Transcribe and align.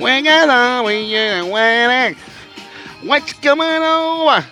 when 0.00 0.26
I 0.26 0.46
love 0.46 0.90
you 0.90 1.52
when 1.52 1.90
I 1.90 2.16
what's 3.04 3.34
coming 3.34 3.66
over. 3.66 4.44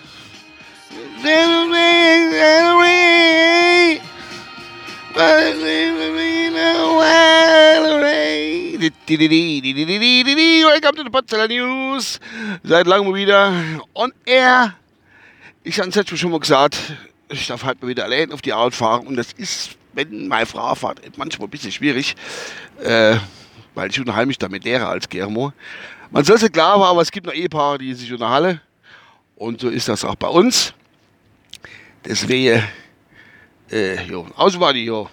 Welcome 10.65 10.95
to 10.95 11.03
the 11.03 11.09
Potsdamer 11.09 11.47
News. 11.47 12.19
Seit 12.63 12.85
langem 12.85 13.13
wieder 13.15 13.51
on 13.95 14.13
air. 14.25 14.75
Ich 15.63 15.79
habe 15.79 15.89
es 15.89 16.19
schon 16.19 16.31
mal 16.31 16.39
gesagt, 16.39 16.77
ich 17.27 17.47
darf 17.47 17.63
halt 17.63 17.81
mal 17.81 17.87
wieder 17.87 18.03
allein 18.05 18.31
auf 18.31 18.41
die 18.41 18.53
Arbeit 18.53 18.75
fahren 18.75 19.07
und 19.07 19.15
das 19.15 19.33
ist, 19.33 19.71
wenn 19.93 20.27
meine 20.27 20.45
Frau 20.45 20.73
fährt, 20.75 21.17
manchmal 21.17 21.47
ein 21.47 21.51
bisschen 21.51 21.71
schwierig, 21.71 22.15
äh, 22.81 23.17
weil 23.79 23.89
ich 23.89 23.99
unterhalte 23.99 24.27
mich 24.27 24.37
damit 24.37 24.65
leer 24.65 24.87
als 24.87 25.07
Germo. 25.07 25.53
Man 26.11 26.25
soll 26.25 26.37
sich 26.37 26.51
klar 26.51 26.75
aber 26.83 27.01
es 27.01 27.11
gibt 27.11 27.27
noch 27.27 27.33
Ehepaare, 27.33 27.77
die 27.77 27.93
sich 27.93 28.11
unterhalten 28.11 28.59
und 29.37 29.61
so 29.61 29.69
ist 29.69 29.87
das 29.87 30.03
auch 30.03 30.15
bei 30.15 30.27
uns. 30.27 30.73
Deswegen, 32.03 32.61
äh, 33.71 34.03
jo, 34.03 34.27
war 34.35 34.73
die, 34.73 34.83
jo, 34.83 35.09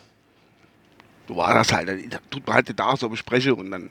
so 1.28 1.36
war 1.36 1.54
das 1.54 1.72
halt, 1.72 1.88
da 2.12 2.18
tut 2.28 2.44
man 2.44 2.56
halt 2.56 2.68
den 2.68 2.76
Tag 2.76 2.98
so 2.98 3.08
besprechen 3.08 3.52
und 3.52 3.70
dann 3.70 3.90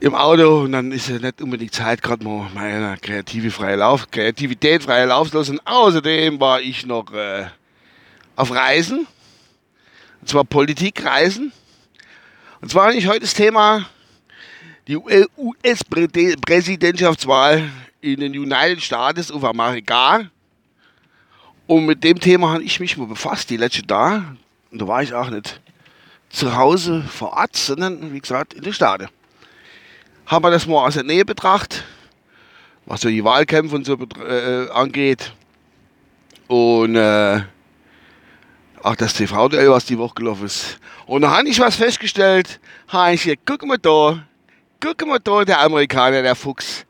im 0.00 0.16
Auto 0.16 0.62
und 0.62 0.72
dann 0.72 0.90
ist 0.90 1.08
ja 1.08 1.18
nicht 1.18 1.40
unbedingt 1.40 1.74
Zeit, 1.74 2.02
gerade 2.02 2.24
mal 2.24 2.50
meine 2.54 2.96
kreative 3.00 3.52
freie 3.52 3.76
Lauf, 3.76 4.10
Kreativität 4.10 4.82
freie 4.82 5.06
Lauf 5.06 5.32
lassen. 5.32 5.60
Außerdem 5.64 6.40
war 6.40 6.60
ich 6.60 6.86
noch 6.86 7.12
äh, 7.12 7.46
auf 8.34 8.52
Reisen, 8.52 9.06
und 10.20 10.28
zwar 10.28 10.44
Politikreisen. 10.44 11.52
Und 12.64 12.70
zwar 12.70 12.92
nicht 12.94 13.06
heute 13.06 13.20
das 13.20 13.34
Thema 13.34 13.84
die 14.88 14.96
US-Präsidentschaftswahl 14.96 17.70
in 18.00 18.20
den 18.20 18.32
United 18.32 18.82
States 18.82 19.30
of 19.30 19.44
America. 19.44 20.30
Und 21.66 21.84
mit 21.84 22.02
dem 22.02 22.18
Thema 22.18 22.54
habe 22.54 22.62
ich 22.62 22.80
mich 22.80 22.96
mal 22.96 23.06
befasst, 23.06 23.50
die 23.50 23.58
letzte 23.58 23.82
da. 23.82 24.34
Und 24.70 24.80
da 24.80 24.88
war 24.88 25.02
ich 25.02 25.12
auch 25.12 25.28
nicht 25.28 25.60
zu 26.30 26.56
Hause 26.56 27.02
vor 27.02 27.34
Ort, 27.34 27.54
sondern 27.54 28.14
wie 28.14 28.20
gesagt 28.20 28.54
in 28.54 28.62
den 28.62 28.72
Staaten 28.72 29.08
haben 30.24 30.42
wir 30.42 30.50
das 30.50 30.66
mal 30.66 30.86
aus 30.86 30.94
der 30.94 31.04
Nähe 31.04 31.26
betrachtet, 31.26 31.84
was 32.86 33.02
so 33.02 33.10
die 33.10 33.24
Wahlkämpfe 33.24 33.76
und 33.76 33.84
so 33.84 33.98
äh, 34.26 34.70
angeht. 34.70 35.34
Und 36.48 36.96
äh, 36.96 37.42
auch 38.84 38.96
das 38.96 39.14
TV-Duell, 39.14 39.70
was 39.70 39.86
die 39.86 39.96
Woche 39.96 40.14
gelaufen 40.14 40.44
ist. 40.44 40.78
Und 41.06 41.22
da 41.22 41.30
habe 41.30 41.48
ich 41.48 41.58
was 41.58 41.76
festgestellt, 41.76 42.60
habe 42.88 43.14
ich 43.14 43.22
hier, 43.22 43.36
guck 43.44 43.64
mal 43.64 43.78
da, 43.78 44.22
guck 44.78 45.06
mal 45.06 45.18
da, 45.18 45.44
der 45.44 45.60
Amerikaner, 45.60 46.22
der 46.22 46.34
Fuchs. 46.34 46.84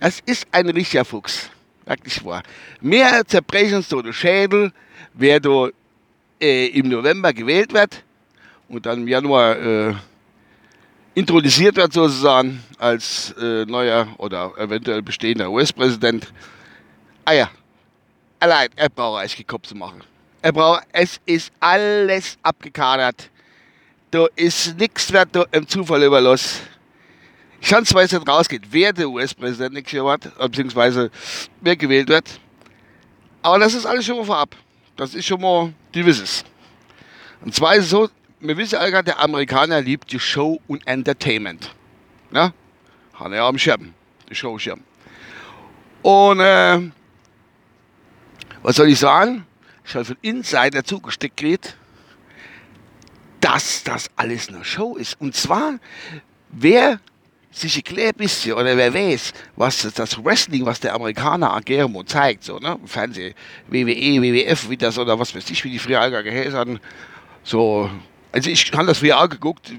Das 0.00 0.20
ist 0.24 0.46
ein 0.50 0.70
richtiger 0.70 1.04
Fuchs. 1.04 1.50
Wirklich 1.84 2.24
wahr. 2.24 2.42
Mehr 2.80 3.22
zerbrechen 3.26 3.82
so 3.82 4.00
der 4.00 4.14
Schädel, 4.14 4.72
wer 5.12 5.40
da 5.40 5.68
äh, 6.40 6.68
im 6.68 6.88
November 6.88 7.34
gewählt 7.34 7.74
wird 7.74 8.02
und 8.68 8.86
dann 8.86 9.02
im 9.02 9.08
Januar 9.08 9.58
äh, 9.58 9.94
introduziert 11.14 11.76
wird 11.76 11.92
sozusagen 11.92 12.64
als 12.78 13.34
äh, 13.38 13.66
neuer 13.66 14.08
oder 14.16 14.52
eventuell 14.56 15.02
bestehender 15.02 15.50
US-Präsident. 15.50 16.32
Ah 17.26 17.32
ja, 17.32 17.50
allein, 18.38 18.70
er 18.74 18.88
braucht 18.88 19.20
eigentlich 19.20 19.46
Kopf 19.46 19.66
zu 19.66 19.74
machen. 19.74 20.02
Er 20.42 20.52
braucht, 20.52 20.86
es 20.92 21.20
ist 21.26 21.52
alles 21.60 22.38
abgekadert. 22.42 23.30
Da 24.10 24.26
ist 24.36 24.76
nichts 24.78 25.12
mehr 25.12 25.26
im 25.52 25.68
Zufall 25.68 26.02
überlassen. 26.02 26.60
Ich 27.60 27.68
kann 27.68 27.84
zwar 27.84 28.02
jetzt 28.02 28.12
nicht 28.12 28.26
rausgehen, 28.26 28.62
wer 28.70 28.92
der 28.92 29.08
US-Präsident 29.08 29.74
nächstes 29.74 29.96
Jahr 29.96 30.06
wird, 30.06 30.36
beziehungsweise 30.38 31.10
wer 31.60 31.76
gewählt 31.76 32.08
wird. 32.08 32.40
Aber 33.42 33.58
das 33.58 33.74
ist 33.74 33.84
alles 33.84 34.06
schon 34.06 34.16
mal 34.16 34.24
vorab. 34.24 34.56
Das 34.96 35.14
ist 35.14 35.26
schon 35.26 35.40
mal, 35.40 35.72
die 35.94 36.04
wissen 36.04 36.24
es. 36.24 36.44
Und 37.42 37.54
zwar 37.54 37.74
ist 37.74 37.84
es 37.84 37.90
so, 37.90 38.08
wir 38.40 38.56
wissen 38.56 38.78
alle, 38.78 39.02
der 39.02 39.20
Amerikaner 39.20 39.80
liebt 39.82 40.10
die 40.10 40.18
Show 40.18 40.60
und 40.66 40.86
Entertainment. 40.86 41.74
Ja? 42.32 42.52
Hat 43.14 43.32
er 43.32 43.44
am 43.44 43.58
Schirm. 43.58 43.92
Die 44.28 44.34
Show-Schirm. 44.34 44.82
Und 46.02 46.40
äh, 46.40 46.80
was 48.62 48.76
soll 48.76 48.88
ich 48.88 48.98
sagen? 48.98 49.46
Habe 49.92 50.04
von 50.04 50.16
Insider 50.22 50.84
zugesteckt 50.84 51.36
gekriegt, 51.36 51.76
dass 53.40 53.82
das 53.82 54.10
alles 54.16 54.48
eine 54.48 54.64
Show 54.64 54.96
ist. 54.96 55.20
Und 55.20 55.34
zwar, 55.34 55.78
wer 56.50 57.00
sich 57.50 57.76
erklärt 57.76 58.16
bisschen 58.16 58.52
oder 58.52 58.76
wer 58.76 58.94
weiß, 58.94 59.32
was 59.56 59.92
das 59.94 60.24
Wrestling, 60.24 60.64
was 60.66 60.78
der 60.78 60.94
Amerikaner 60.94 61.52
Agermo 61.52 62.04
zeigt, 62.04 62.44
so, 62.44 62.58
ne? 62.58 62.78
Im 62.80 62.86
Fernsehen, 62.86 63.34
WWE, 63.68 64.22
WWF, 64.22 64.70
wie 64.70 64.76
das 64.76 64.98
oder 64.98 65.18
was 65.18 65.34
weiß 65.34 65.50
ich, 65.50 65.64
wie 65.64 65.70
die 65.70 65.78
früher 65.80 66.22
geheißen 66.22 66.54
haben, 66.54 66.80
so 67.42 67.90
also 68.32 68.50
ich 68.50 68.72
habe 68.72 68.86
das 68.86 68.98
früher 68.98 69.20
auch 69.20 69.28
geguckt. 69.28 69.72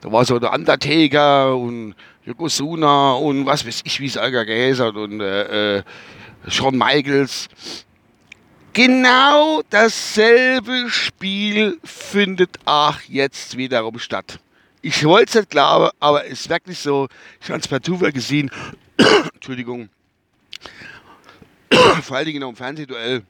Da 0.00 0.10
war 0.10 0.24
so 0.24 0.38
der 0.38 0.52
Undertaker 0.52 1.56
und 1.56 1.94
Yokozuna 2.24 3.12
und 3.12 3.46
was 3.46 3.66
weiß 3.66 3.82
ich, 3.84 4.00
wie 4.00 4.06
es 4.06 4.16
all 4.16 4.30
geheißen 4.30 4.84
hat 4.84 4.96
und 4.96 5.20
äh, 5.20 5.78
äh, 5.78 5.82
Shawn 6.48 6.76
Michaels. 6.76 7.48
Genau 8.72 9.62
dasselbe 9.68 10.88
Spiel 10.90 11.78
findet 11.82 12.58
auch 12.66 13.00
jetzt 13.08 13.56
wiederum 13.56 13.98
statt. 13.98 14.38
Ich 14.80 15.04
wollte 15.04 15.28
es 15.30 15.34
nicht 15.34 15.50
glauben, 15.50 15.90
aber 15.98 16.24
es 16.26 16.40
ist 16.40 16.50
wirklich 16.50 16.78
so. 16.78 17.08
Ich 17.40 17.48
habe 17.48 17.58
es 17.58 17.66
per 17.66 17.82
Zufall 17.82 18.12
gesehen. 18.12 18.50
Entschuldigung. 19.34 19.88
Vor 22.02 22.16
allen 22.16 22.26
Dingen 22.26 22.42
im 22.42 22.54
Fernsehduell 22.54 23.22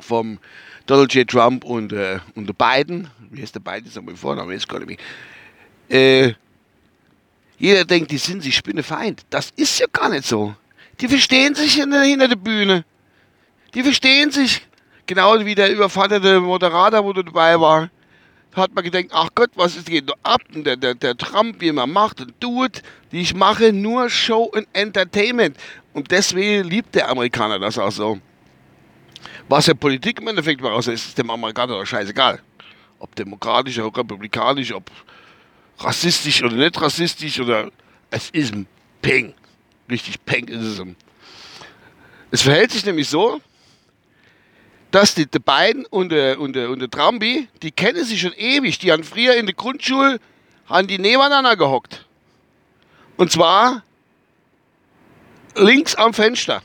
vom 0.00 0.38
Donald 0.86 1.12
J. 1.14 1.28
Trump 1.28 1.64
und, 1.64 1.92
äh, 1.92 2.18
und 2.34 2.56
Biden, 2.56 3.08
wie 3.30 3.42
heißt 3.42 3.54
der 3.54 3.60
Biden, 3.60 3.86
ist 3.86 3.96
nochmal 3.96 4.16
Vorname, 4.16 4.54
ist 4.54 4.68
gar 4.68 4.80
nicht 4.80 4.98
mehr. 5.90 6.28
Äh, 6.28 6.34
jeder 7.58 7.84
denkt, 7.84 8.10
die 8.10 8.18
sind 8.18 8.42
sich 8.42 8.56
Spinnefeind. 8.56 9.24
Das 9.30 9.50
ist 9.56 9.78
ja 9.78 9.86
gar 9.92 10.08
nicht 10.08 10.24
so. 10.24 10.54
Die 11.00 11.08
verstehen 11.08 11.54
sich 11.54 11.74
hinter 11.74 12.28
der 12.28 12.36
Bühne. 12.36 12.84
Die 13.74 13.82
verstehen 13.82 14.30
sich. 14.30 14.62
Genau 15.06 15.44
wie 15.44 15.54
der 15.54 15.70
übervatterte 15.70 16.40
Moderator, 16.40 17.04
wo 17.04 17.12
du 17.12 17.22
dabei 17.22 17.60
war. 17.60 17.90
Da 18.52 18.62
hat 18.62 18.74
man 18.74 18.84
gedacht, 18.84 19.06
ach 19.10 19.28
Gott, 19.34 19.50
was 19.56 19.76
ist 19.76 19.86
geht 19.86 20.10
ab? 20.22 20.40
Der, 20.54 20.76
der, 20.76 20.94
der 20.94 21.16
Trump, 21.16 21.60
wie 21.60 21.72
man 21.72 21.90
macht 21.90 22.20
und 22.20 22.40
tut, 22.40 22.82
ich 23.10 23.34
mache 23.34 23.72
nur 23.72 24.08
Show 24.08 24.44
und 24.44 24.66
Entertainment. 24.72 25.58
Und 25.92 26.10
deswegen 26.10 26.68
liebt 26.68 26.94
der 26.94 27.08
Amerikaner 27.08 27.58
das 27.58 27.78
auch 27.78 27.90
so. 27.90 28.18
Was 29.48 29.66
ja 29.66 29.74
Politik 29.74 30.20
im 30.20 30.28
Endeffekt 30.28 30.62
war, 30.62 30.78
ist 30.78 31.18
dem 31.18 31.30
Amerikaner 31.30 31.74
doch 31.74 31.84
scheißegal. 31.84 32.40
Ob 32.98 33.14
demokratisch 33.14 33.78
oder 33.78 33.98
republikanisch, 33.98 34.72
ob 34.72 34.90
rassistisch 35.78 36.42
oder 36.42 36.54
nicht 36.54 36.80
rassistisch 36.80 37.40
oder 37.40 37.70
es 38.10 38.30
ist 38.30 38.54
ein 38.54 38.66
Peng. 39.02 39.34
Richtig 39.90 40.24
Peng 40.24 40.48
ist 40.48 40.62
es. 40.62 40.82
Es 42.30 42.42
verhält 42.42 42.70
sich 42.70 42.86
nämlich 42.86 43.08
so, 43.08 43.40
dass 44.94 45.12
die, 45.12 45.26
die 45.26 45.40
beiden 45.40 45.84
und 45.86 46.10
der, 46.10 46.38
und, 46.38 46.54
der, 46.54 46.70
und 46.70 46.88
Trambi, 46.92 47.48
die 47.62 47.72
kennen 47.72 48.04
sich 48.04 48.20
schon 48.20 48.32
ewig. 48.34 48.78
Die 48.78 48.92
haben 48.92 49.02
früher 49.02 49.34
in 49.34 49.46
der 49.46 49.54
Grundschule 49.54 50.20
haben 50.68 50.86
die 50.86 50.98
nebeneinander 50.98 51.56
gehockt. 51.56 52.06
Und 53.16 53.32
zwar 53.32 53.82
links 55.56 55.96
am 55.96 56.14
Fenster. 56.14 56.62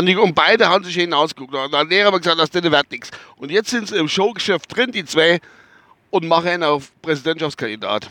Die, 0.00 0.16
und 0.16 0.34
beide 0.34 0.68
haben 0.68 0.82
sich 0.82 0.96
hinausgeguckt. 0.96 1.54
Und 1.54 1.72
der 1.72 1.84
Lehrer 1.84 2.10
hat 2.10 2.22
gesagt, 2.22 2.40
das 2.40 2.52
wird 2.52 2.90
nichts. 2.90 3.10
Und 3.36 3.52
jetzt 3.52 3.70
sind 3.70 3.86
sie 3.86 3.96
im 3.96 4.08
Showgeschäft 4.08 4.74
drin, 4.74 4.90
die 4.90 5.04
zwei, 5.04 5.40
und 6.10 6.26
machen 6.26 6.48
einen 6.48 6.64
auf 6.64 6.90
Präsidentschaftskandidat. 7.02 8.10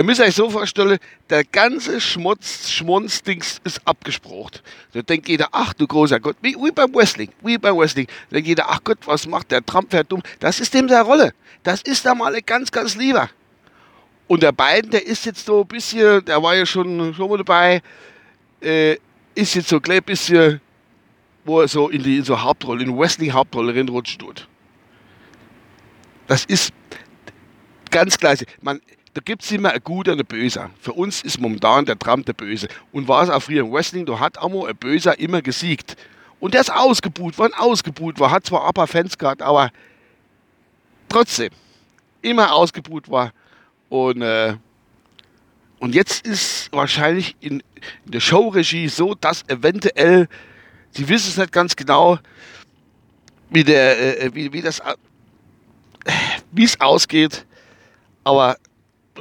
Ihr 0.00 0.04
müsst 0.04 0.22
euch 0.22 0.34
so 0.34 0.48
vorstellen, 0.48 0.98
der 1.28 1.44
ganze 1.44 2.00
Schmutz, 2.00 2.70
Schmunzdings 2.70 3.60
ist 3.64 3.86
abgesprochen. 3.86 4.60
Da 4.94 5.02
denkt 5.02 5.28
jeder, 5.28 5.48
ach 5.52 5.74
du 5.74 5.86
großer 5.86 6.18
Gott, 6.18 6.38
wie, 6.40 6.56
wie 6.56 6.70
beim 6.70 6.94
Wrestling, 6.94 7.30
wie 7.42 7.58
beim 7.58 7.76
Wrestling. 7.76 8.06
Da 8.06 8.36
denkt 8.36 8.48
jeder, 8.48 8.70
ach 8.70 8.80
Gott, 8.82 8.96
was 9.04 9.26
macht 9.26 9.50
der 9.50 9.62
Trump, 9.62 9.90
fährt 9.90 10.10
dumm. 10.10 10.22
Das 10.38 10.58
ist 10.58 10.72
dem 10.72 10.88
der 10.88 11.02
Rolle. 11.02 11.34
Das 11.64 11.82
ist 11.82 12.06
da 12.06 12.14
mal 12.14 12.32
ganz, 12.40 12.72
ganz 12.72 12.96
lieber. 12.96 13.28
Und 14.26 14.42
der 14.42 14.52
beiden, 14.52 14.90
der 14.90 15.06
ist 15.06 15.26
jetzt 15.26 15.44
so 15.44 15.60
ein 15.60 15.68
bisschen, 15.68 16.24
der 16.24 16.42
war 16.42 16.56
ja 16.56 16.64
schon, 16.64 17.12
schon 17.12 17.28
mal 17.28 17.36
dabei, 17.36 17.82
äh, 18.62 18.96
ist 19.34 19.54
jetzt 19.54 19.68
so 19.68 19.76
ein 19.76 20.02
bisschen, 20.06 20.62
wo 21.44 21.60
er 21.60 21.68
so 21.68 21.90
in 21.90 22.02
die 22.02 22.16
in 22.16 22.24
so 22.24 22.40
Hauptrolle, 22.40 22.84
in 22.84 22.98
Wrestling-Hauptrolle 22.98 23.74
reinrutscht. 23.74 24.24
Das 26.26 26.46
ist 26.46 26.72
ganz 27.90 28.16
klasse. 28.16 28.46
Man, 28.62 28.80
da 29.14 29.20
gibt 29.20 29.42
es 29.42 29.50
immer 29.50 29.72
ein 29.72 29.80
Guter 29.82 30.12
und 30.12 30.20
ein 30.20 30.26
Böser. 30.26 30.70
Für 30.80 30.92
uns 30.92 31.22
ist 31.22 31.40
momentan 31.40 31.84
der 31.84 31.98
Trump 31.98 32.26
der 32.26 32.32
Böse. 32.32 32.68
Und 32.92 33.08
war 33.08 33.22
es 33.22 33.30
auch 33.30 33.40
früher 33.40 33.62
im 33.62 33.72
Wrestling, 33.72 34.06
da 34.06 34.20
hat 34.20 34.38
auch 34.38 34.48
mal 34.48 34.68
ein 34.68 34.76
Böser 34.76 35.18
immer 35.18 35.42
gesiegt. 35.42 35.96
Und 36.38 36.54
der 36.54 36.60
ist 36.60 36.72
ausgebuht 36.72 37.36
worden, 37.36 37.52
ausgebuht 37.56 38.20
war, 38.20 38.30
hat 38.30 38.46
zwar 38.46 38.72
paar 38.72 38.86
Fans 38.86 39.18
gehabt, 39.18 39.42
aber 39.42 39.70
trotzdem 41.08 41.50
immer 42.22 42.52
ausgebuht 42.52 43.10
war. 43.10 43.32
Und, 43.88 44.22
äh, 44.22 44.54
und 45.80 45.94
jetzt 45.94 46.26
ist 46.26 46.72
wahrscheinlich 46.72 47.36
in, 47.40 47.62
in 48.04 48.12
der 48.12 48.20
Showregie 48.20 48.88
so, 48.88 49.14
dass 49.14 49.42
eventuell, 49.48 50.28
sie 50.92 51.08
wissen 51.08 51.30
es 51.30 51.36
nicht 51.36 51.52
ganz 51.52 51.74
genau, 51.74 52.18
wie, 53.50 53.64
der, 53.64 54.22
äh, 54.22 54.34
wie, 54.34 54.52
wie 54.52 54.62
das, 54.62 54.78
äh, 54.78 54.94
wie 56.52 56.64
es 56.64 56.80
ausgeht, 56.80 57.44
aber 58.22 58.56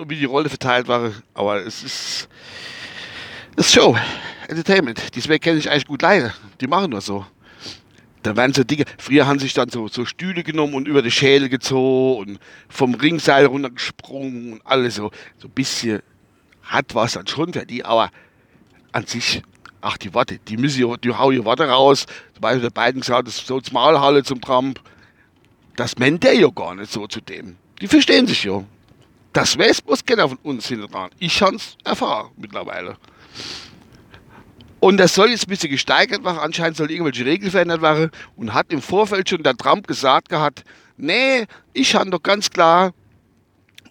wie 0.07 0.15
die 0.15 0.25
Rolle 0.25 0.49
verteilt 0.49 0.87
war. 0.87 1.11
Aber 1.33 1.65
es 1.65 1.83
ist, 1.83 2.29
ist 3.55 3.73
Show, 3.73 3.97
Entertainment. 4.47 5.15
Deswegen 5.15 5.41
kenne 5.41 5.59
ich 5.59 5.69
eigentlich 5.69 5.87
gut 5.87 6.01
leider. 6.01 6.33
Die 6.61 6.67
machen 6.67 6.91
nur 6.91 7.01
so. 7.01 7.25
Da 8.23 8.35
werden 8.35 8.53
so 8.53 8.63
Dinge, 8.63 8.83
früher 8.97 9.27
haben 9.27 9.39
sich 9.39 9.53
dann 9.53 9.69
so, 9.69 9.87
so 9.87 10.05
Stühle 10.05 10.43
genommen 10.43 10.73
und 10.73 10.87
über 10.87 11.01
die 11.01 11.11
Schäle 11.11 11.47
gezogen 11.47 12.31
und 12.31 12.39
vom 12.67 12.93
Ringseil 12.93 13.45
runtergesprungen 13.45 14.53
und 14.53 14.65
alles 14.65 14.95
so, 14.95 15.11
so 15.37 15.47
ein 15.47 15.51
bisschen 15.51 16.01
hat 16.63 16.93
was 16.95 17.13
dann 17.13 17.27
schon 17.27 17.53
für 17.53 17.65
die, 17.65 17.83
aber 17.83 18.11
an 18.91 19.05
sich, 19.05 19.41
ach 19.81 19.97
die 19.97 20.13
Worte, 20.13 20.37
die 20.37 20.57
müssen 20.57 20.99
die 21.01 21.13
hauen 21.13 21.33
ihr 21.33 21.45
Worte 21.45 21.67
raus. 21.67 22.05
Zum 22.33 22.41
Beispiel 22.41 22.61
der 22.61 22.69
beiden 22.69 23.01
gesagt, 23.01 23.27
das 23.27 23.37
ist 23.37 23.47
so 23.47 23.61
zum 23.61 23.73
Malhalle 23.73 24.23
zum 24.23 24.41
Trump. 24.41 24.81
Das 25.75 25.97
meint 25.97 26.23
der 26.23 26.33
ja 26.33 26.49
gar 26.49 26.75
nicht 26.75 26.91
so 26.91 27.07
zu 27.07 27.21
dem. 27.21 27.55
Die 27.81 27.87
verstehen 27.87 28.27
sich 28.27 28.43
ja. 28.43 28.63
Das 29.33 29.57
weiß 29.57 29.81
bloß 29.81 30.05
keiner 30.05 30.27
von 30.27 30.39
uns 30.43 30.67
hinten 30.67 30.91
dran. 30.91 31.11
Ich 31.19 31.41
habe 31.41 31.55
es 31.55 31.77
erfahren 31.83 32.31
mittlerweile. 32.37 32.97
Und 34.79 34.97
das 34.97 35.13
soll 35.13 35.29
jetzt 35.29 35.45
ein 35.45 35.49
bisschen 35.49 35.69
gesteigert 35.69 36.23
werden. 36.23 36.39
Anscheinend 36.39 36.77
soll 36.77 36.89
irgendwelche 36.89 37.25
Regeln 37.25 37.51
verändert 37.51 37.81
werden. 37.81 38.11
Und 38.35 38.53
hat 38.53 38.71
im 38.71 38.81
Vorfeld 38.81 39.29
schon 39.29 39.43
der 39.43 39.55
Trump 39.55 39.87
gesagt 39.87 40.29
gehabt, 40.29 40.63
nee, 40.97 41.45
ich 41.73 41.95
habe 41.95 42.09
doch 42.09 42.23
ganz 42.23 42.49
klar 42.49 42.93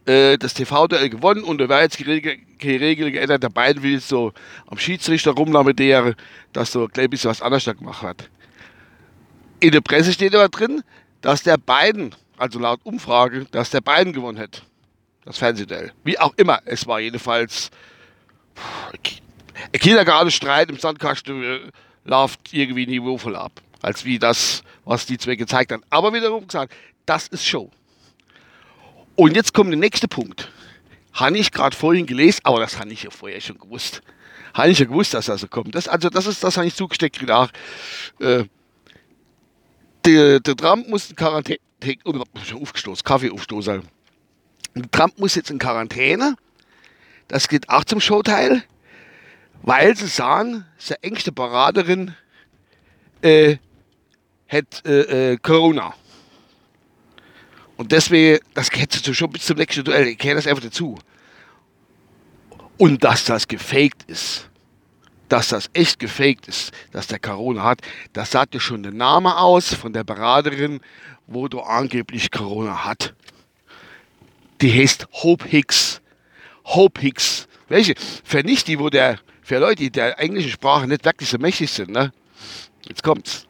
äh, 0.07 0.39
das 0.39 0.55
TV-Duell 0.55 1.11
gewonnen 1.11 1.45
und 1.45 1.59
da 1.59 1.69
war 1.69 1.83
jetzt 1.83 1.99
die 1.99 2.05
Regel, 2.05 2.39
keine 2.59 2.81
Regel 2.81 3.11
geändert. 3.13 3.43
Der 3.43 3.51
beiden 3.51 3.83
will 3.83 3.93
jetzt 3.93 4.09
so 4.09 4.33
am 4.67 4.79
Schiedsrichter 4.79 5.33
rumlamentieren, 5.33 6.15
dass 6.53 6.73
so 6.73 6.89
ein 6.93 7.11
bisschen 7.11 7.31
was 7.31 7.43
anderes 7.43 7.65
gemacht 7.65 8.03
hat. 8.03 8.31
In 9.61 9.73
der 9.73 9.83
Presse 9.83 10.13
steht 10.13 10.35
aber 10.35 10.49
drin, 10.49 10.83
dass 11.21 11.43
der 11.43 11.59
beiden, 11.59 12.15
also 12.39 12.59
laut 12.59 12.81
Umfrage, 12.85 13.45
dass 13.51 13.71
der 13.71 13.81
beiden 13.81 14.13
gewonnen 14.13 14.39
hat. 14.39 14.63
Das 15.29 15.37
Fernsehduell. 15.37 15.93
Wie 16.05 16.19
auch 16.19 16.33
immer. 16.39 16.63
Es 16.65 16.87
war 16.87 17.01
jedenfalls 17.01 17.71
ein 19.75 19.79
Kindergartenstreit 19.79 20.71
im 20.71 20.79
Sandkasten 20.79 21.43
äh, 21.43 21.61
läuft 22.05 22.55
irgendwie 22.55 22.87
niveauvoll 22.87 23.37
ab. 23.37 23.53
Als 23.83 24.07
wie 24.07 24.19
das, 24.19 24.63
was 24.87 25.05
die 25.05 25.19
zwei 25.19 25.37
gezeigt 25.37 25.71
haben. 25.71 25.83
Aber 25.91 26.15
wiederum 26.15 26.47
gesagt, 26.47 26.73
das 27.05 27.29
ist 27.29 27.45
Show. 27.45 27.71
Und 29.17 29.37
jetzt 29.37 29.53
kommt 29.53 29.69
der 29.71 29.79
nächste 29.79 30.09
Punkt. 30.09 30.51
Habe 31.13 31.37
ich 31.37 31.53
gerade 31.53 31.77
vorhin 31.77 32.07
gelesen, 32.07 32.41
aber 32.45 32.61
das 32.61 32.79
habe 32.79 32.91
ich 32.91 33.03
ja 33.03 33.11
vorher 33.11 33.43
schon 33.43 33.59
gewusst. 33.59 34.01
Habe 34.55 34.71
ich 34.71 34.79
ja 34.79 34.87
gewusst, 34.87 35.13
dass 35.13 35.27
das 35.27 35.43
so 35.43 35.47
kommt. 35.47 35.75
Das, 35.75 35.89
also 35.89 36.09
das 36.09 36.25
ist, 36.25 36.43
das 36.43 36.57
habe 36.57 36.67
ich 36.67 36.75
zugesteckt 36.75 37.19
gedacht. 37.19 37.55
Äh, 38.19 38.45
der, 40.07 40.41
der 40.41 40.57
Trump 40.57 40.89
muss 40.89 41.11
in 41.11 41.17
Quarantäne, 41.17 41.59
oder 42.07 42.25
aufgestoßen, 42.55 43.05
Kaffee 43.05 43.31
aufstoßen. 43.31 43.83
Trump 44.91 45.19
muss 45.19 45.35
jetzt 45.35 45.51
in 45.51 45.59
Quarantäne. 45.59 46.37
Das 47.29 47.49
geht 47.49 47.69
auch 47.69 47.85
zum 47.85 48.01
Showteil 48.01 48.65
weil 49.63 49.97
sie 49.97 50.07
sagen, 50.07 50.65
seine 50.79 51.03
engste 51.03 51.33
Beraterin 51.33 52.15
äh, 53.23 53.57
hat 54.49 54.85
äh, 54.87 55.33
äh, 55.33 55.37
Corona. 55.39 55.95
Und 57.77 57.93
deswegen, 57.93 58.43
das 58.55 58.71
geht 58.71 59.07
du 59.07 59.15
schon 59.15 59.31
bis 59.31 59.47
zum 59.47 59.57
nächsten 59.57 59.85
Duell, 59.85 60.09
ich 60.09 60.19
kenne 60.19 60.37
das 60.37 60.47
einfach 60.47 60.63
dazu. 60.63 60.99
Und 62.77 63.05
dass 63.05 63.25
das 63.25 63.47
gefaked 63.47 64.05
ist, 64.05 64.49
dass 65.29 65.49
das 65.49 65.69
echt 65.75 65.99
gefaked 65.99 66.49
ist, 66.49 66.73
dass 66.93 67.07
der 67.07 67.19
Corona 67.19 67.63
hat, 67.65 67.81
das 68.13 68.31
sagt 68.31 68.55
ja 68.55 68.61
schon 68.61 68.83
der 68.83 68.93
Name 68.93 69.37
aus 69.37 69.75
von 69.75 69.93
der 69.93 70.05
Beraterin, 70.05 70.81
wo 71.27 71.49
du 71.49 71.61
angeblich 71.61 72.31
Corona 72.31 72.85
hat. 72.85 73.15
Die 74.61 74.73
heißt 74.73 75.07
Hope 75.13 75.47
Hicks. 75.49 76.01
Hope 76.65 77.01
Hicks. 77.01 77.47
Welche? 77.69 77.95
Für 78.25 78.43
nicht 78.43 78.67
die, 78.67 78.79
wo 78.79 78.91
der 78.91 79.19
für 79.43 79.59
Leute, 79.59 79.77
die 79.77 79.91
der 79.91 80.19
englischen 80.21 80.51
Sprache 80.51 80.87
nicht 80.87 81.05
wirklich 81.05 81.31
so 81.31 81.39
mächtig 81.39 81.71
sind, 81.71 81.91
ne? 81.91 82.13
Jetzt 82.87 83.03
kommt's. 83.03 83.47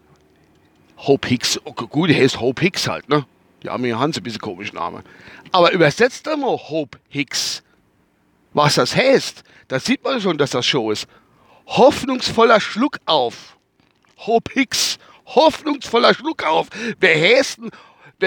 Hope 0.99 1.27
Hicks, 1.27 1.61
okay, 1.65 1.87
gut, 1.89 2.11
der 2.11 2.19
heißt 2.19 2.41
Hope 2.41 2.63
Hicks 2.63 2.87
halt, 2.87 3.09
ne? 3.09 3.27
Die 3.63 3.69
haben 3.69 3.85
hier 3.85 3.99
Hans 3.99 4.17
ein 4.17 4.23
bisschen 4.23 4.41
komischen 4.41 4.77
Namen. 4.77 5.03
Aber 5.51 5.73
übersetzt 5.73 6.27
doch 6.27 6.37
mal 6.37 6.57
Hope 6.57 6.99
Hicks. 7.09 7.63
Was 8.53 8.77
das 8.77 8.95
heißt, 8.95 9.43
da 9.69 9.81
sieht 9.81 10.05
man 10.05 10.21
schon, 10.21 10.39
dass 10.39 10.51
das 10.51 10.67
Show 10.67 10.91
ist. 10.91 11.09
Hoffnungsvoller 11.67 12.61
Schluck 12.61 12.99
auf. 13.07 13.57
Hope 14.19 14.53
Hicks. 14.53 14.99
Hoffnungsvoller 15.27 16.15
Schluck 16.15 16.45
auf. 16.45 16.69
Wer 17.01 17.39
heißt 17.39 17.59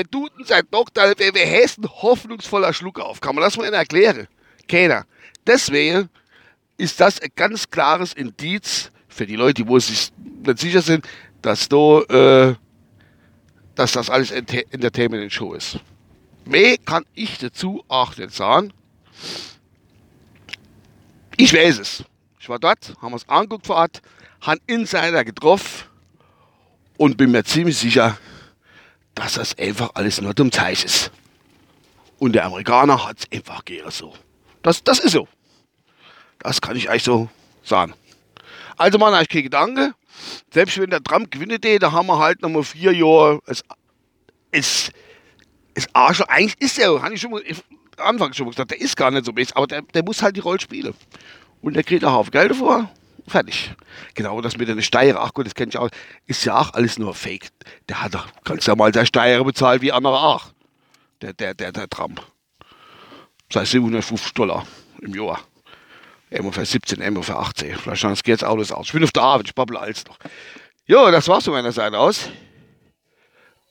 tut 0.09 0.31
denn 0.37 0.45
sein 0.45 0.63
Doktor, 0.71 1.13
wer 1.17 1.33
heißt 1.33 1.77
denn 1.77 1.89
hoffnungsvoller 1.89 2.73
Schluck 2.73 2.99
auf? 2.99 3.19
Kann 3.19 3.35
man 3.35 3.43
das 3.43 3.57
mal 3.57 3.71
erklären? 3.73 4.27
Keiner. 4.67 5.05
Deswegen 5.45 6.09
ist 6.77 6.99
das 6.99 7.21
ein 7.21 7.31
ganz 7.35 7.69
klares 7.69 8.13
Indiz 8.13 8.91
für 9.07 9.25
die 9.25 9.35
Leute, 9.35 9.63
die 9.63 9.79
sich 9.79 10.11
nicht 10.45 10.59
sicher 10.59 10.81
sind, 10.81 11.05
dass, 11.41 11.67
da, 11.67 12.01
äh, 12.01 12.55
dass 13.75 13.91
das 13.91 14.09
alles 14.09 14.31
Entertainment 14.31 15.23
in 15.23 15.29
Show 15.29 15.53
ist. 15.53 15.79
Mehr 16.45 16.77
kann 16.77 17.05
ich 17.13 17.37
dazu 17.37 17.83
auch 17.87 18.15
nicht 18.17 18.33
sagen. 18.33 18.73
Ich 21.37 21.53
weiß 21.53 21.79
es. 21.79 22.03
Ich 22.39 22.49
war 22.49 22.59
dort, 22.59 22.93
haben 23.01 23.13
uns 23.13 23.27
angeguckt 23.29 23.67
vor 23.67 23.75
Ort, 23.75 24.01
haben 24.41 24.59
Insider 24.65 25.23
getroffen 25.23 25.85
und 26.97 27.17
bin 27.17 27.31
mir 27.31 27.43
ziemlich 27.43 27.77
sicher, 27.77 28.17
dass 29.15 29.33
das 29.33 29.57
einfach 29.57 29.91
alles 29.93 30.21
nur 30.21 30.33
dumm 30.33 30.51
Zeichen 30.51 30.85
ist. 30.85 31.11
Und 32.19 32.33
der 32.33 32.45
Amerikaner 32.45 33.05
hat 33.05 33.19
es 33.19 33.37
einfach 33.37 33.65
gerne 33.65 33.91
so. 33.91 34.13
Das, 34.61 34.83
das 34.83 34.99
ist 34.99 35.13
so. 35.13 35.27
Das 36.39 36.61
kann 36.61 36.75
ich 36.75 36.89
eigentlich 36.89 37.03
so 37.03 37.29
sagen. 37.63 37.93
Also 38.77 38.97
man, 38.97 39.19
ich 39.21 39.29
keine 39.29 39.43
Gedanken. 39.43 39.93
Selbst 40.51 40.77
wenn 40.77 40.89
der 40.89 41.03
Trump 41.03 41.31
gewinnt, 41.31 41.63
da 41.63 41.91
haben 41.91 42.07
wir 42.07 42.19
halt 42.19 42.41
nochmal 42.41 42.63
vier 42.63 42.93
Jahre. 42.93 43.41
Es 43.45 43.63
ist, 44.51 44.91
ist 45.73 45.89
Arsch. 45.93 46.21
Eigentlich 46.21 46.59
ist 46.59 46.77
er, 46.79 47.01
habe 47.01 47.13
ich 47.13 47.21
schon 47.21 47.31
mal 47.31 47.43
Anfang 47.97 48.33
schon 48.33 48.49
gesagt, 48.49 48.71
der 48.71 48.81
ist 48.81 48.95
gar 48.95 49.11
nicht 49.11 49.25
so 49.25 49.31
mäßig, 49.31 49.55
aber 49.55 49.67
der, 49.67 49.81
der 49.81 50.03
muss 50.03 50.21
halt 50.21 50.35
die 50.35 50.41
Rolle 50.41 50.59
spielen. 50.59 50.93
Und 51.61 51.75
der 51.75 51.83
kriegt 51.83 52.03
auch 52.03 52.13
auf 52.13 52.31
Geld 52.31 52.51
davor. 52.51 52.89
Fertig. 53.31 53.71
Genau, 54.13 54.41
das 54.41 54.57
mit 54.57 54.67
den 54.67 54.81
Steirer, 54.81 55.21
ach 55.21 55.33
gut, 55.33 55.45
das 55.45 55.55
kenne 55.55 55.69
ich 55.69 55.77
auch, 55.77 55.89
ist 56.27 56.43
ja 56.43 56.59
auch 56.59 56.73
alles 56.73 56.99
nur 56.99 57.15
Fake. 57.15 57.47
Der 57.87 58.01
hat 58.01 58.13
doch, 58.13 58.27
kannst 58.43 58.67
ja 58.67 58.75
mal 58.75 58.91
der 58.91 59.05
Steirer 59.05 59.45
bezahlen 59.45 59.81
wie 59.81 59.93
andere 59.93 60.19
auch. 60.19 60.47
Der, 61.21 61.31
der, 61.31 61.53
der, 61.53 61.71
der 61.71 61.87
Trump. 61.89 62.21
Heißt 63.55 63.71
750 63.71 64.33
Dollar 64.33 64.67
im 65.01 65.15
Jahr. 65.15 65.39
Für 66.29 66.65
17, 66.65 66.99
immer 66.99 67.23
für 67.23 67.37
18. 67.37 67.77
Vielleicht 67.77 68.23
geht 68.25 68.35
es 68.35 68.43
alles 68.43 68.73
aus. 68.73 68.87
Ich 68.87 68.93
bin 68.93 69.03
auf 69.03 69.11
der 69.13 69.23
Arbeit, 69.23 69.47
ich 69.47 69.55
babbel 69.55 69.77
alles 69.77 70.05
noch. 70.05 70.17
Ja, 70.85 71.09
das 71.09 71.29
war's 71.29 71.45
von 71.45 71.53
meiner 71.53 71.71
Seite 71.71 71.97
aus. 71.97 72.29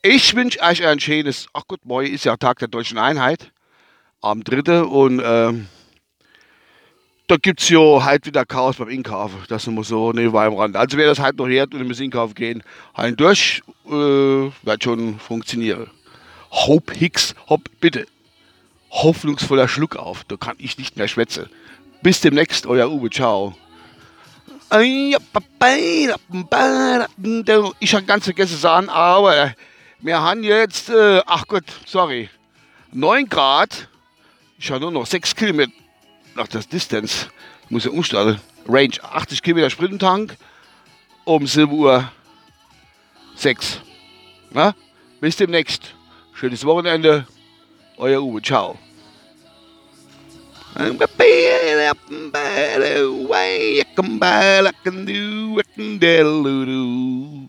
Ich 0.02 0.34
wünsche 0.34 0.60
euch 0.60 0.86
ein 0.86 1.00
schönes, 1.00 1.48
ach 1.52 1.66
gut, 1.66 1.84
morgen 1.84 2.06
ist 2.06 2.24
ja 2.24 2.38
Tag 2.38 2.60
der 2.60 2.68
Deutschen 2.68 2.96
Einheit. 2.96 3.52
Am 4.22 4.42
3. 4.42 4.84
Und 4.84 5.20
ähm, 5.22 5.68
da 7.30 7.36
gibt 7.36 7.60
es 7.60 7.68
ja 7.68 8.04
halt 8.04 8.26
wieder 8.26 8.44
Chaos 8.44 8.76
beim 8.76 8.88
Inkaufen. 8.88 9.38
Das 9.48 9.64
immer 9.68 9.84
so 9.84 10.10
nebenbei 10.12 10.46
am 10.46 10.54
Rand. 10.54 10.74
Also 10.76 10.96
wer 10.96 11.06
das 11.06 11.20
halt 11.20 11.36
noch 11.38 11.46
hört 11.46 11.72
und 11.72 11.80
ins 11.80 12.00
Inkaufen 12.00 12.34
gehen, 12.34 12.64
halt 12.94 13.20
durch, 13.20 13.62
äh, 13.86 13.90
wird 13.90 14.82
schon 14.82 15.20
funktionieren. 15.20 15.88
Hope 16.50 16.92
Hicks, 16.92 17.36
hopp, 17.48 17.70
bitte. 17.80 18.08
Hoffnungsvoller 18.90 19.68
Schluck 19.68 19.94
auf, 19.94 20.24
da 20.24 20.36
kann 20.36 20.56
ich 20.58 20.76
nicht 20.76 20.96
mehr 20.96 21.06
schwätzen. 21.06 21.46
Bis 22.02 22.20
demnächst, 22.20 22.66
euer 22.66 22.90
Uwe. 22.90 23.10
Ciao. 23.10 23.54
Ich 24.72 25.14
habe 27.94 28.06
ganz 28.06 28.24
vergessen 28.24 28.56
sagen, 28.56 28.88
aber 28.88 29.54
wir 30.00 30.20
haben 30.20 30.42
jetzt, 30.42 30.90
äh, 30.90 31.22
ach 31.26 31.46
Gott, 31.46 31.64
sorry, 31.86 32.28
9 32.92 33.28
Grad, 33.28 33.86
Ich 34.58 34.70
habe 34.70 34.80
nur 34.80 34.90
noch 34.90 35.06
6 35.06 35.36
Kilometer 35.36 35.72
nach 36.34 36.48
der 36.48 36.62
Distance. 36.62 37.28
Muss 37.68 37.84
ja 37.84 37.90
umstellen. 37.90 38.40
Range 38.66 38.94
80 39.02 39.42
Kilometer 39.42 39.70
Sprintentank 39.70 40.36
um 41.24 41.46
7 41.46 41.72
Uhr 41.72 42.10
6. 43.36 43.80
Na? 44.50 44.74
Bis 45.20 45.36
demnächst. 45.36 45.94
Schönes 46.34 46.64
Wochenende. 46.64 47.26
Euer 47.96 48.22
Uwe. 48.22 48.42
Ciao. 48.42 48.78
A 50.76 50.88
bad 50.92 51.90
up 51.90 51.98
and 52.08 52.32
bad 52.32 52.80
away. 52.80 53.80
I 53.80 53.84
can 53.94 54.18
buy, 54.18 54.60
I 54.60 54.72
can 54.84 55.04
do, 55.04 55.58
I 55.58 55.62
can. 55.74 57.39